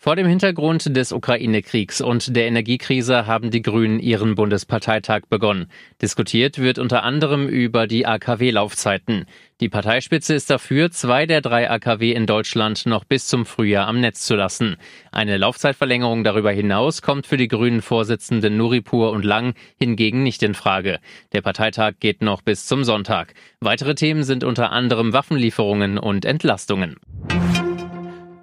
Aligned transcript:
Vor 0.00 0.14
dem 0.14 0.28
Hintergrund 0.28 0.96
des 0.96 1.10
Ukraine-Kriegs 1.10 2.00
und 2.00 2.36
der 2.36 2.46
Energiekrise 2.46 3.26
haben 3.26 3.50
die 3.50 3.62
Grünen 3.62 3.98
ihren 3.98 4.36
Bundesparteitag 4.36 5.22
begonnen. 5.28 5.66
Diskutiert 6.00 6.60
wird 6.60 6.78
unter 6.78 7.02
anderem 7.02 7.48
über 7.48 7.88
die 7.88 8.06
AKW-Laufzeiten. 8.06 9.26
Die 9.60 9.68
Parteispitze 9.68 10.34
ist 10.34 10.50
dafür, 10.50 10.92
zwei 10.92 11.26
der 11.26 11.40
drei 11.40 11.68
AKW 11.68 12.12
in 12.12 12.26
Deutschland 12.26 12.86
noch 12.86 13.02
bis 13.02 13.26
zum 13.26 13.44
Frühjahr 13.44 13.88
am 13.88 14.00
Netz 14.00 14.24
zu 14.24 14.36
lassen. 14.36 14.76
Eine 15.10 15.36
Laufzeitverlängerung 15.36 16.22
darüber 16.22 16.52
hinaus 16.52 17.02
kommt 17.02 17.26
für 17.26 17.36
die 17.36 17.48
Grünen 17.48 17.82
Vorsitzenden 17.82 18.56
Nuripur 18.56 19.10
und 19.10 19.24
Lang 19.24 19.54
hingegen 19.80 20.22
nicht 20.22 20.44
in 20.44 20.54
Frage. 20.54 21.00
Der 21.32 21.40
Parteitag 21.40 21.94
geht 21.98 22.22
noch 22.22 22.42
bis 22.42 22.66
zum 22.66 22.84
Sonntag. 22.84 23.34
Weitere 23.58 23.96
Themen 23.96 24.22
sind 24.22 24.44
unter 24.44 24.70
anderem 24.70 25.12
Waffenlieferungen 25.12 25.98
und 25.98 26.24
Entlastungen. 26.24 26.98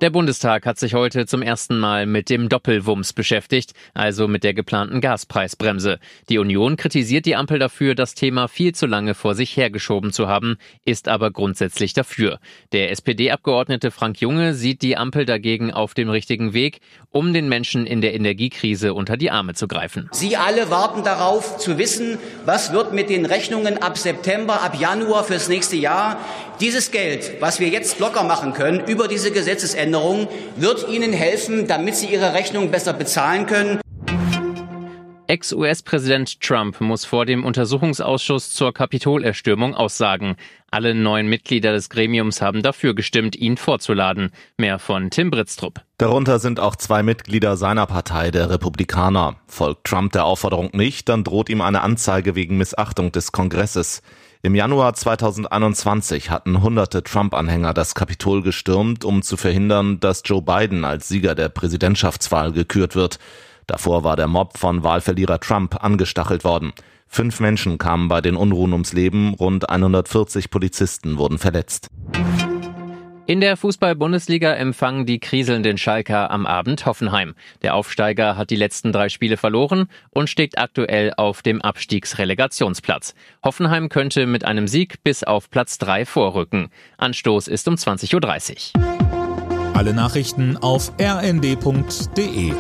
Der 0.02 0.10
Bundestag 0.10 0.66
hat 0.66 0.78
sich 0.78 0.94
heute 0.94 1.26
zum 1.26 1.42
ersten 1.42 1.80
Mal 1.80 2.06
mit 2.06 2.30
dem 2.30 2.50
Doppelwumms 2.50 3.14
beschäftigt, 3.14 3.72
also 3.94 4.28
mit 4.28 4.44
der 4.44 4.54
geplanten 4.54 5.00
Gaspreisbremse. 5.00 6.00
Die 6.28 6.38
Union 6.38 6.76
kritisiert 6.76 7.26
die 7.26 7.38
Ampel 7.38 7.60
dafür, 7.60 7.96
das 7.96 8.14
Thema 8.14 8.50
viel 8.50 8.76
zu 8.76 8.88
lange 8.88 9.14
vor 9.14 9.36
sich 9.36 9.56
hergeschoben 9.56 10.12
zu 10.12 10.28
haben, 10.28 10.58
ist 10.84 11.08
aber 11.08 11.32
grundsätzlich 11.32 11.94
dafür. 11.94 12.40
Der 12.74 12.92
SPD-Abgeordnete 12.92 13.90
Frank 13.90 14.20
Junge 14.20 14.54
sieht 14.54 14.82
die 14.82 14.98
Ampel 14.98 15.26
dagegen 15.26 15.72
auf 15.72 15.94
dem 15.94 16.10
richtigen 16.10 16.54
Weg, 16.54 16.82
um 17.12 17.32
den 17.32 17.48
Menschen 17.48 17.86
in 17.86 18.02
der 18.02 18.16
Energiekrise 18.16 18.94
unter 18.94 19.16
die 19.16 19.32
Arme 19.32 19.54
zu 19.54 19.66
greifen. 19.70 20.10
Sie 20.12 20.36
alle 20.36 20.70
warten 20.70 21.06
darauf 21.06 21.58
zu 21.58 21.78
wissen, 21.78 22.18
was 22.44 22.74
wird 22.74 22.92
mit 22.92 23.10
den 23.10 23.26
Rechnungen 23.26 23.82
ab 23.82 23.98
September, 23.98 24.62
ab 24.62 24.78
Januar 24.78 25.24
fürs 25.24 25.48
nächste 25.48 25.78
Jahr. 25.78 26.20
Dieses 26.60 26.92
Geld, 26.92 27.42
was 27.42 27.60
wir 27.60 27.68
jetzt 27.68 28.00
locker 28.00 28.24
machen 28.24 28.54
können 28.54 28.86
über 28.88 29.10
diese 29.10 29.32
Gesetzesänderung, 29.32 29.85
wird 30.56 30.90
Ihnen 30.90 31.14
helfen, 31.14 31.68
damit 31.68 31.96
Sie 31.96 32.08
Ihre 32.08 32.34
Rechnung 32.34 32.72
besser 32.72 32.94
bezahlen 32.94 33.46
können. 33.46 33.80
Ex-US-Präsident 35.28 36.40
Trump 36.40 36.80
muss 36.82 37.04
vor 37.04 37.26
dem 37.26 37.44
Untersuchungsausschuss 37.46 38.52
zur 38.52 38.74
Kapitolerstürmung 38.74 39.74
aussagen. 39.74 40.36
Alle 40.70 40.94
neun 40.94 41.28
Mitglieder 41.28 41.74
des 41.74 41.90
Gremiums 41.90 42.42
haben 42.42 42.62
dafür 42.62 42.94
gestimmt, 42.94 43.36
ihn 43.36 43.58
vorzuladen. 43.58 44.32
Mehr 44.58 44.78
von 44.78 45.10
Tim 45.10 45.32
Britztrup. 45.32 45.82
Darunter 45.98 46.38
sind 46.38 46.60
auch 46.60 46.76
zwei 46.76 47.02
Mitglieder 47.02 47.58
seiner 47.58 47.88
Partei, 47.88 48.30
der 48.30 48.50
Republikaner. 48.50 49.38
Folgt 49.48 49.86
Trump 49.86 50.12
der 50.12 50.26
Aufforderung 50.26 50.70
nicht, 50.74 51.10
dann 51.10 51.24
droht 51.24 51.50
ihm 51.50 51.62
eine 51.62 51.82
Anzeige 51.82 52.36
wegen 52.36 52.58
Missachtung 52.58 53.12
des 53.12 53.32
Kongresses. 53.32 54.04
Im 54.46 54.54
Januar 54.54 54.94
2021 54.94 56.30
hatten 56.30 56.62
hunderte 56.62 57.02
Trump-Anhänger 57.02 57.74
das 57.74 57.96
Kapitol 57.96 58.44
gestürmt, 58.44 59.04
um 59.04 59.24
zu 59.24 59.38
verhindern, 59.38 60.00
dass 60.00 60.22
Joe 60.24 60.44
Biden 60.44 60.86
als 60.86 61.08
Sieger 61.08 61.34
der 61.34 61.50
Präsidentschaftswahl 61.50 62.52
gekürt 62.52 62.96
wird. 62.96 63.18
Davor 63.66 64.04
war 64.04 64.16
der 64.16 64.28
Mob 64.28 64.60
von 64.60 64.84
Wahlverlierer 64.84 65.40
Trump 65.40 65.84
angestachelt 65.84 66.44
worden. 66.44 66.74
Fünf 67.08 67.40
Menschen 67.40 67.80
kamen 67.80 68.08
bei 68.08 68.22
den 68.22 68.36
Unruhen 68.36 68.74
ums 68.74 68.94
Leben, 68.94 69.34
rund 69.34 69.68
140 69.68 70.52
Polizisten 70.52 71.18
wurden 71.18 71.40
verletzt. 71.40 71.88
In 73.28 73.42
der 73.42 73.58
Fußball-Bundesliga 73.58 74.54
empfangen 74.54 75.08
die 75.08 75.20
kriselnden 75.20 75.80
Schalker 75.80 76.30
am 76.30 76.46
Abend 76.46 76.86
Hoffenheim. 76.86 77.34
Der 77.64 77.74
Aufsteiger 77.74 78.38
hat 78.38 78.52
die 78.52 78.56
letzten 78.56 78.92
drei 78.92 79.10
Spiele 79.10 79.36
verloren 79.36 79.88
und 80.12 80.30
steht 80.30 80.60
aktuell 80.60 81.12
auf 81.18 81.42
dem 81.42 81.60
Abstiegsrelegationsplatz. 81.60 83.16
Hoffenheim 83.44 83.90
könnte 83.90 84.28
mit 84.28 84.46
einem 84.46 84.68
Sieg 84.68 85.04
bis 85.04 85.24
auf 85.24 85.50
Platz 85.50 85.80
drei 85.80 86.06
vorrücken. 86.06 86.70
Anstoß 86.98 87.48
ist 87.48 87.68
um 87.68 87.74
20.30 87.74 88.78
Uhr. 88.78 89.76
Alle 89.76 89.96
Nachrichten 89.96 90.58
auf 90.58 90.94
rnd.de 91.02 92.54